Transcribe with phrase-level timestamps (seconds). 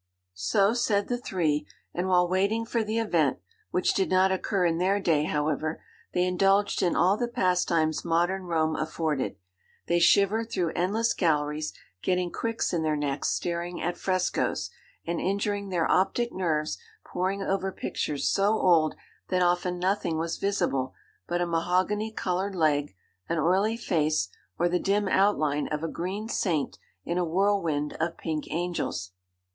[0.33, 3.37] So said the three, and while waiting for the event
[3.69, 5.79] (which did not occur in their day, however,)
[6.15, 9.35] they indulged in all the pastimes modern Rome afforded.
[9.85, 14.71] They shivered through endless galleries, getting 'cricks' in their necks staring at frescoes,
[15.05, 18.95] and injuring their optic nerves poring over pictures so old
[19.27, 20.95] that often nothing was visible
[21.27, 22.95] but a mahogany coloured leg,
[23.29, 28.17] an oily face, or the dim outline of a green saint in a whirlwind of
[28.17, 29.11] pink angels.